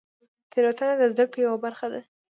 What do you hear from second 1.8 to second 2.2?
ده.